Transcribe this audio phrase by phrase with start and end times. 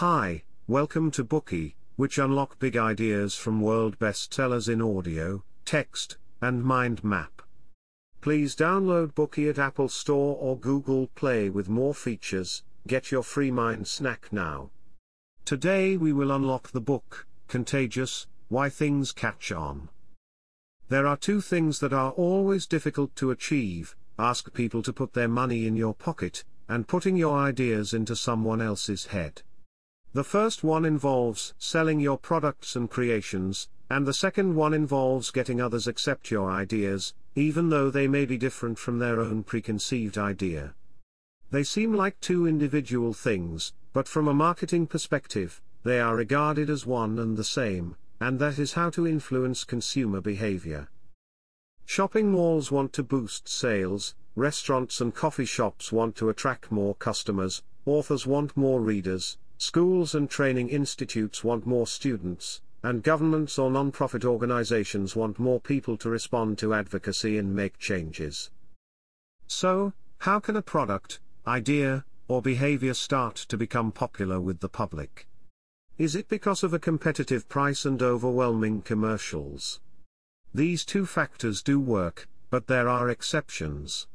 [0.00, 6.62] Hi, welcome to Bookey, which unlock big ideas from world bestsellers in audio, text, and
[6.62, 7.40] mind map.
[8.20, 12.62] Please download Bookey at Apple Store or Google Play with more features.
[12.86, 14.68] Get your free mind snack now.
[15.46, 19.88] Today we will unlock the book, Contagious Why Things Catch On.
[20.90, 25.26] There are two things that are always difficult to achieve ask people to put their
[25.26, 29.40] money in your pocket, and putting your ideas into someone else's head.
[30.16, 35.60] The first one involves selling your products and creations, and the second one involves getting
[35.60, 40.74] others accept your ideas, even though they may be different from their own preconceived idea.
[41.50, 46.86] They seem like two individual things, but from a marketing perspective, they are regarded as
[46.86, 50.88] one and the same, and that is how to influence consumer behavior.
[51.84, 57.62] Shopping malls want to boost sales, restaurants and coffee shops want to attract more customers,
[57.84, 64.24] authors want more readers, Schools and training institutes want more students, and governments or non-profit
[64.24, 68.50] organizations want more people to respond to advocacy and make changes.
[69.46, 75.26] So, how can a product, idea, or behavior start to become popular with the public?
[75.96, 79.80] Is it because of a competitive price and overwhelming commercials?
[80.52, 84.06] These two factors do work, but there are exceptions.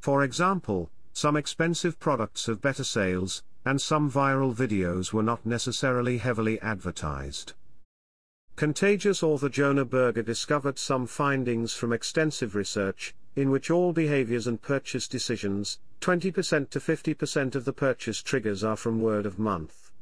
[0.00, 6.18] For example, some expensive products have better sales, and some viral videos were not necessarily
[6.18, 7.52] heavily advertised.
[8.56, 14.60] Contagious author Jonah Berger discovered some findings from extensive research, in which all behaviors and
[14.60, 19.92] purchase decisions, 20% to 50% of the purchase triggers are from word of mouth.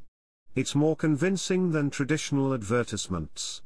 [0.55, 3.61] It's more convincing than traditional advertisements.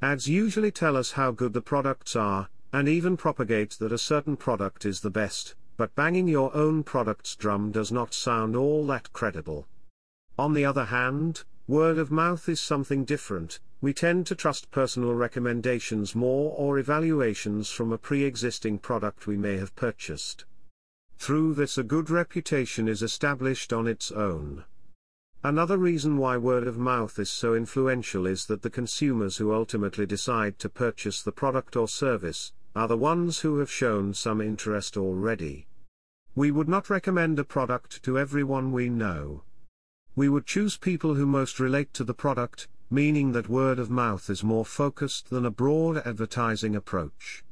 [0.00, 4.36] Ads usually tell us how good the products are, and even propagate that a certain
[4.36, 9.12] product is the best, but banging your own product's drum does not sound all that
[9.12, 9.66] credible.
[10.38, 15.14] On the other hand, word of mouth is something different, we tend to trust personal
[15.14, 20.44] recommendations more or evaluations from a pre-existing product we may have purchased.
[21.18, 24.64] Through this a good reputation is established on its own.
[25.42, 30.06] Another reason why word of mouth is so influential is that the consumers who ultimately
[30.06, 34.96] decide to purchase the product or service, are the ones who have shown some interest
[34.96, 35.66] already.
[36.34, 39.44] We would not recommend a product to everyone we know.
[40.16, 44.28] We would choose people who most relate to the product, meaning that word of mouth
[44.28, 47.44] is more focused than a broad advertising approach.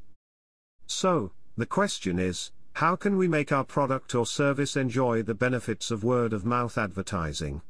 [0.87, 5.91] So, the question is, how can we make our product or service enjoy the benefits
[5.91, 7.63] of word of mouth advertising?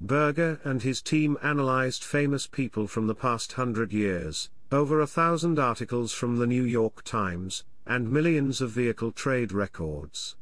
[0.00, 5.56] Berger and his team analyzed famous people from the past hundred years, over a thousand
[5.56, 10.34] articles from the New York Times, and millions of vehicle trade records.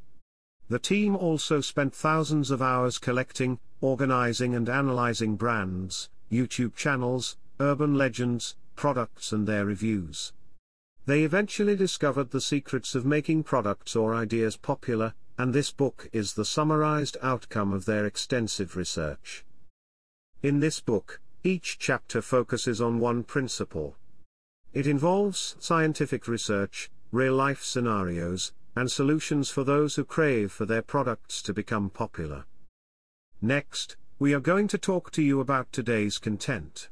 [0.71, 7.95] The team also spent thousands of hours collecting, organizing and analyzing brands, YouTube channels, urban
[7.95, 10.33] legends, products and their reviews.
[11.05, 16.33] They eventually discovered the secrets of making products or ideas popular, and this book is
[16.33, 19.45] the summarized outcome of their extensive research.
[20.43, 23.95] In this book, each chapter focuses on one principle.
[24.73, 31.43] It involves scientific research, real-life scenarios, and solutions for those who crave for their products
[31.43, 32.47] to become popular.
[33.43, 36.89] Next, we are going to talk to you about today's content.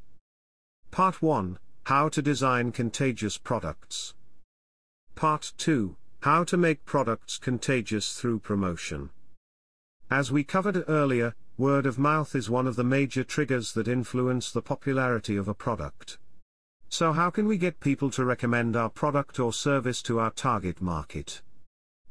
[0.91, 4.15] Part 1 How to design contagious products.
[5.15, 9.09] Part 2 How to make products contagious through promotion.
[10.11, 14.51] As we covered earlier, word of mouth is one of the major triggers that influence
[14.51, 16.19] the popularity of a product.
[16.93, 20.83] So how can we get people to recommend our product or service to our target
[20.83, 21.41] market?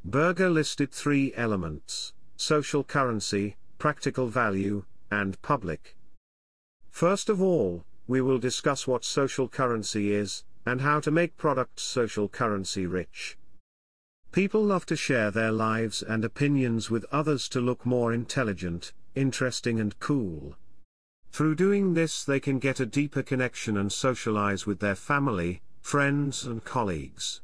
[0.05, 5.97] Berger listed three elements, social currency, practical value, and public.
[6.89, 11.83] First of all, we will discuss what social currency is, and how to make products
[11.83, 13.37] social currency rich.
[14.31, 19.77] People love to share their lives and opinions with others to look more intelligent, interesting
[19.77, 20.55] and cool.
[21.31, 26.45] Through doing this they can get a deeper connection and socialize with their family, friends
[26.45, 27.41] and colleagues.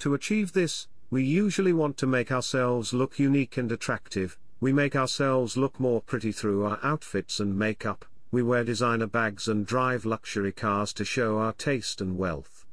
[0.00, 4.96] To achieve this, we usually want to make ourselves look unique and attractive, we make
[4.96, 10.04] ourselves look more pretty through our outfits and makeup, we wear designer bags and drive
[10.04, 12.64] luxury cars to show our taste and wealth.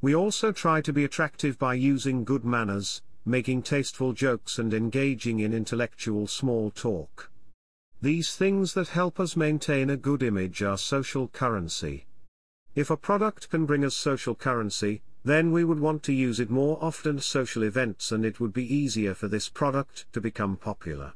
[0.00, 5.40] We also try to be attractive by using good manners, making tasteful jokes and engaging
[5.40, 7.30] in intellectual small talk.
[8.04, 12.04] These things that help us maintain a good image are social currency.
[12.74, 16.50] If a product can bring us social currency, then we would want to use it
[16.50, 20.58] more often at social events and it would be easier for this product to become
[20.58, 21.14] popular.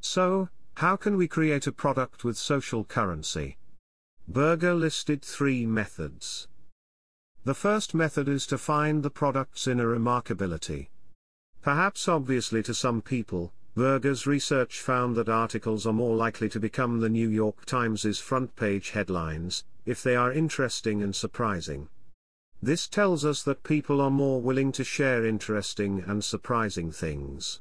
[0.00, 0.48] So,
[0.78, 3.56] How can we create a product with social currency?
[4.26, 6.48] Berger listed three methods.
[7.44, 10.88] The first method is to find the product's inner remarkability.
[11.62, 17.00] Perhaps obviously to some people, Berger's research found that articles are more likely to become
[17.00, 21.88] the New York Times' front page headlines, if they are interesting and surprising.
[22.62, 27.60] This tells us that people are more willing to share interesting and surprising things.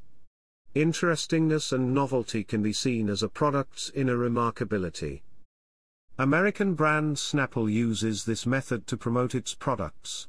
[0.75, 5.21] Interestingness and novelty can be seen as a product's inner remarkability.
[6.19, 10.27] American brand Snapple uses this method to promote its products.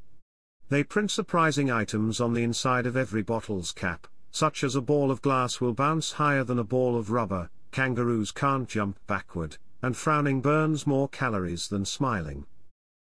[0.70, 5.12] They print surprising items on the inside of every bottle's cap, such as a ball
[5.12, 9.96] of glass will bounce higher than a ball of rubber, kangaroos can't jump backward, and
[9.96, 12.44] frowning burns more calories than smiling.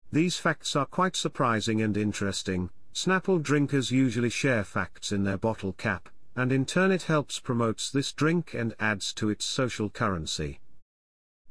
[0.09, 2.69] These facts are quite surprising and interesting.
[2.93, 7.91] Snapple drinkers usually share facts in their bottle cap, and in turn it helps promotes
[7.91, 10.61] this drink and adds to its social currency.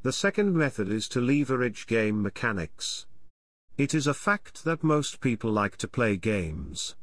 [0.02, 3.04] The second method is to leverage game mechanics.
[3.76, 6.96] It is a fact that most people like to play games.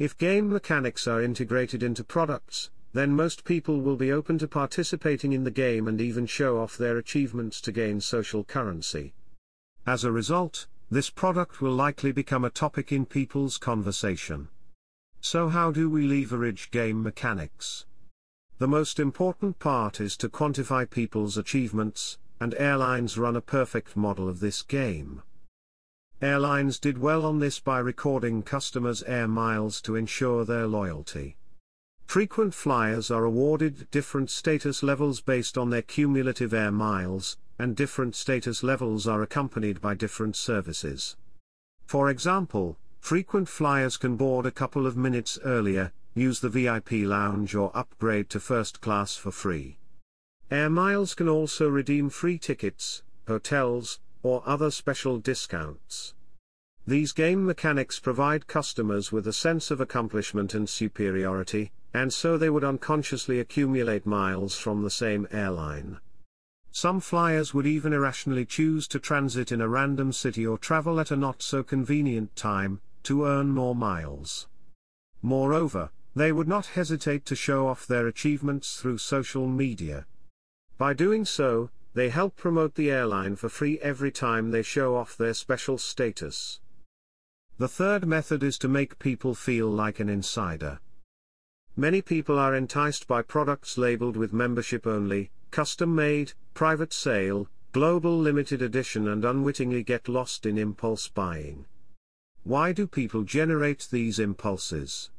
[0.00, 5.34] If game mechanics are integrated into products, then most people will be open to participating
[5.34, 9.12] in the game and even show off their achievements to gain social currency.
[9.86, 14.48] As a result, this product will likely become a topic in people's conversation.
[15.20, 17.84] So how do we leverage game mechanics?
[18.56, 24.30] The most important part is to quantify people's achievements, and airlines run a perfect model
[24.30, 25.20] of this game.
[26.22, 31.38] Airlines did well on this by recording customers' air miles to ensure their loyalty.
[32.04, 38.14] Frequent flyers are awarded different status levels based on their cumulative air miles, and different
[38.14, 41.16] status levels are accompanied by different services.
[41.86, 47.54] For example, frequent flyers can board a couple of minutes earlier, use the VIP lounge
[47.54, 49.78] or upgrade to first class for free.
[50.50, 56.14] Air Miles can also redeem free tickets, hotels, or other special discounts.
[56.86, 62.50] These game mechanics provide customers with a sense of accomplishment and superiority, and so they
[62.50, 65.98] would unconsciously accumulate miles from the same airline.
[66.72, 71.10] Some flyers would even irrationally choose to transit in a random city or travel at
[71.10, 74.46] a not so convenient time, to earn more miles.
[75.22, 80.06] Moreover, they would not hesitate to show off their achievements through social media.
[80.78, 85.16] By doing so, they help promote the airline for free every time they show off
[85.16, 86.60] their special status.
[87.58, 90.80] The third method is to make people feel like an insider.
[91.76, 98.18] Many people are enticed by products labeled with membership only, custom made, private sale, global
[98.18, 101.66] limited edition and unwittingly get lost in impulse buying.
[102.44, 105.10] Why do people generate these impulses?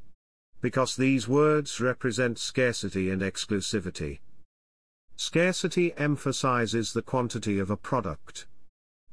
[0.60, 4.20] Because these words represent scarcity and exclusivity.
[5.24, 8.48] Scarcity emphasizes the quantity of a product.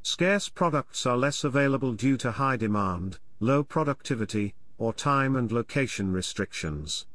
[0.02, 6.10] Scarce products are less available due to high demand, low productivity, or time and location
[6.10, 7.06] restrictions.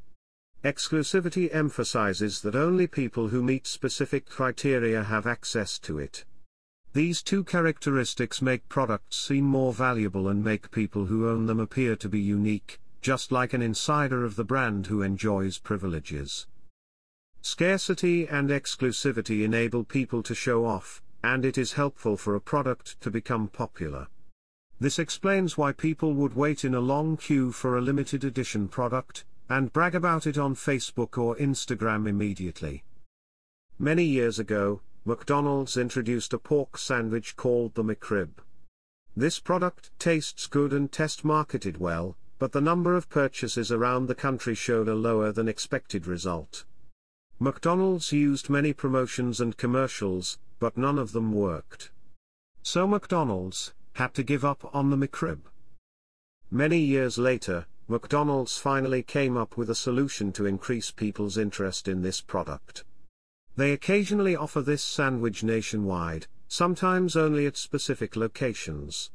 [0.63, 6.23] Exclusivity emphasizes that only people who meet specific criteria have access to it.
[6.93, 11.95] These two characteristics make products seem more valuable and make people who own them appear
[11.95, 16.45] to be unique, just like an insider of the brand who enjoys privileges.
[17.45, 22.99] Scarcity and exclusivity enable people to show off, and it is helpful for a product
[23.01, 24.07] to become popular.
[24.79, 29.25] This explains why people would wait in a long queue for a limited edition product,
[29.49, 32.85] and brag about it on Facebook or Instagram immediately.
[33.77, 38.29] Many years ago, McDonald's introduced a pork sandwich called the McRib.
[39.17, 44.15] This product tastes good and test marketed well, but the number of purchases around the
[44.15, 46.63] country showed a lower than expected result.
[47.43, 51.91] McDonald's used many promotions and commercials, but none of them worked.
[52.61, 55.41] So McDonald's had to give up on the McRib.
[56.49, 62.01] Many years later, McDonald's finally came up with a solution to increase people's interest in
[62.01, 62.85] this product.
[63.57, 69.11] They occasionally offer this sandwich nationwide, sometimes only at specific locations.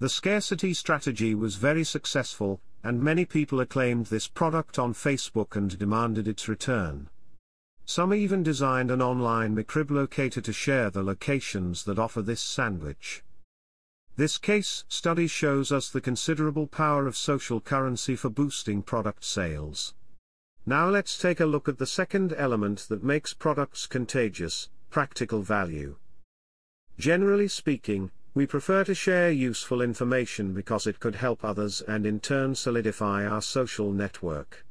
[0.00, 5.78] The scarcity strategy was very successful, and many people acclaimed this product on Facebook and
[5.78, 7.08] demanded its return.
[7.94, 13.22] Some even designed an online McRib locator to share the locations that offer this sandwich.
[14.16, 19.92] This case study shows us the considerable power of social currency for boosting product sales.
[20.64, 25.96] Now let's take a look at the second element that makes products contagious, practical value.
[26.98, 32.20] Generally speaking, we prefer to share useful information because it could help others and in
[32.20, 34.64] turn solidify our social network.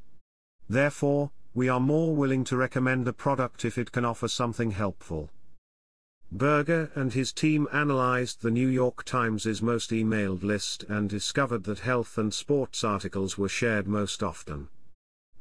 [0.67, 5.29] Therefore, we are more willing to recommend a product if it can offer something helpful.
[6.31, 11.79] Berger and his team analyzed the New York Times' most emailed list and discovered that
[11.79, 14.69] health and sports articles were shared most often.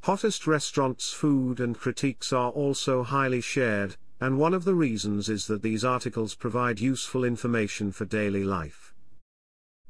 [0.02, 5.46] Hottest restaurants' food and critiques are also highly shared, and one of the reasons is
[5.46, 8.92] that these articles provide useful information for daily life.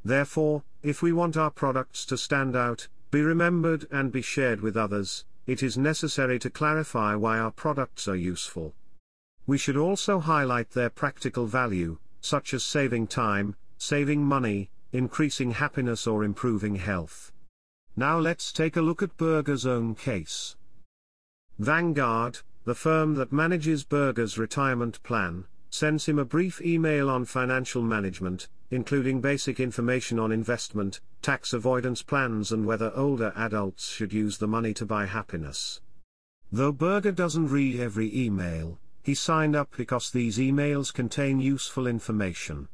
[0.05, 4.77] Therefore, if we want our products to stand out, be remembered and be shared with
[4.77, 8.73] others, it is necessary to clarify why our products are useful.
[9.49, 16.07] We should also highlight their practical value, such as saving time, saving money, increasing happiness
[16.07, 17.33] or improving health.
[17.97, 20.55] Now let's take a look at Berger's own case.
[21.59, 27.83] Vanguard, the firm that manages Berger's retirement plan, sends him a brief email on financial
[27.83, 34.39] management, including basic information on investment, tax avoidance plans and whether older adults should use
[34.39, 35.81] the money to buy happiness.
[36.53, 42.69] Though Berger doesn't read every email, he signed up because these emails contain useful information.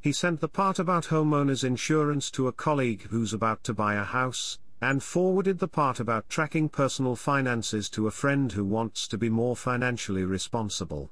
[0.00, 4.04] He sent the part about homeowners insurance to a colleague who's about to buy a
[4.04, 9.18] house, and forwarded the part about tracking personal finances to a friend who wants to
[9.18, 11.10] be more financially responsible.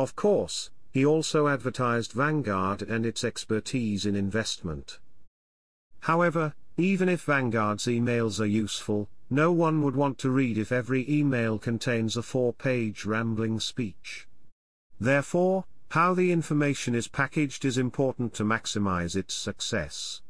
[0.00, 4.98] Of course, he also advertised Vanguard and its expertise in investment.
[6.00, 11.04] However, even if Vanguard's emails are useful, no one would want to read if every
[11.06, 14.26] email contains a four-page rambling speech.
[14.98, 20.22] Therefore, how the information is packaged is important to maximize its success.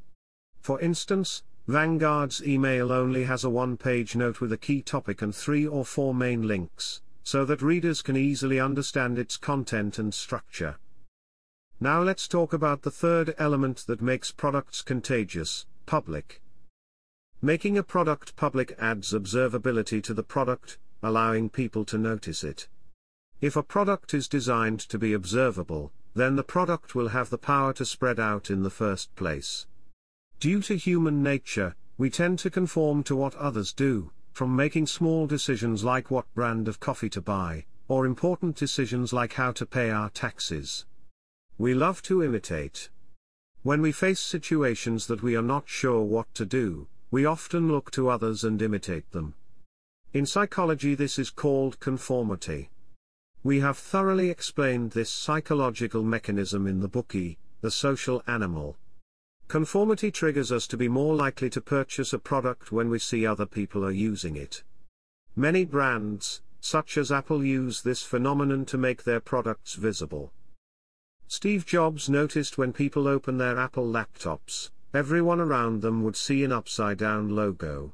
[0.60, 5.64] For instance, Vanguard's email only has a one-page note with a key topic and three
[5.64, 10.76] or four main links, so that readers can easily understand its content and structure.
[11.80, 16.42] Now let's talk about the third element that makes products contagious, public.
[17.42, 22.68] Making a product public adds observability to the product, allowing people to notice it.
[23.40, 27.72] If a product is designed to be observable, then the product will have the power
[27.72, 29.66] to spread out in the first place.
[30.38, 35.26] Due to human nature, we tend to conform to what others do, from making small
[35.26, 39.90] decisions like what brand of coffee to buy, or important decisions like how to pay
[39.90, 40.86] our taxes.
[41.58, 42.88] We love to imitate.
[43.62, 47.90] When we face situations that we are not sure what to do, we often look
[47.90, 49.34] to others and imitate them.
[50.12, 52.70] In psychology, this is called conformity.
[53.42, 58.76] We have thoroughly explained this psychological mechanism in the Bookey, The Social Animal.
[59.50, 63.46] Conformity triggers us to be more likely to purchase a product when we see other
[63.46, 64.62] people are using it.
[65.34, 70.30] Many brands, such as Apple, use this phenomenon to make their products visible.
[71.26, 76.52] Steve Jobs noticed when people open their Apple laptops, everyone around them would see an
[76.52, 77.92] upside down logo.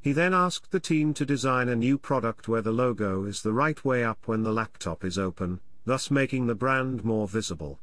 [0.00, 3.52] He then asked the team to design a new product where the logo is the
[3.52, 7.80] right way up when the laptop is open, thus making the brand more visible.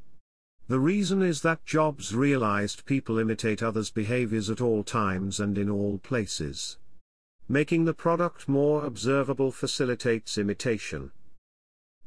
[0.69, 5.69] The reason is that Jobs realized people imitate others' behaviors at all times and in
[5.69, 6.77] all places.
[7.49, 11.11] Making the product more observable facilitates imitation.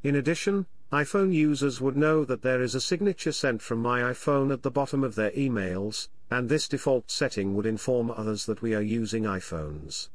[0.02, 4.50] In addition, iPhone users would know that there is a signature sent from my iPhone
[4.52, 8.74] at the bottom of their emails, and this default setting would inform others that we
[8.74, 10.08] are using iPhones.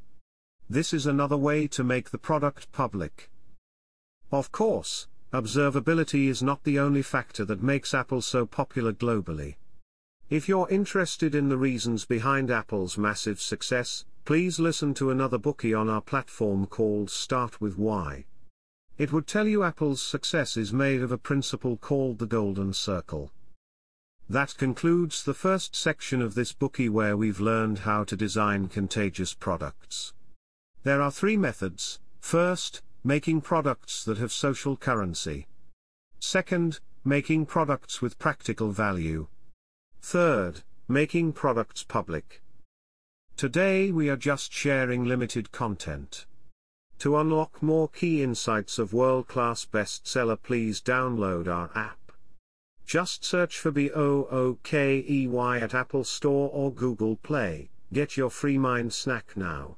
[0.69, 3.29] This is another way to make the product public.
[4.31, 9.55] Of course, observability is not the only factor that makes Apple so popular globally.
[10.29, 15.77] If you're interested in the reasons behind Apple's massive success, please listen to another Bookey
[15.77, 18.25] on our platform called Start with Why.
[18.97, 23.31] It would tell you Apple's success is made of a principle called the Golden Circle.
[24.29, 29.33] That concludes the first section of this Bookey where we've learned how to design contagious
[29.33, 30.13] products.
[30.83, 31.99] There are three methods.
[32.19, 35.47] First, making products that have social currency.
[36.19, 39.27] Second, making products with practical value.
[40.01, 42.43] Third, making products public.
[43.37, 46.27] Today we are just sharing limited content.
[46.99, 51.97] To unlock more key insights of world-class bestseller please download our app.
[52.85, 57.71] Just search for B-O-O-K-E-Y at Apple Store or Google Play.
[57.91, 59.77] Get your free mind snack now.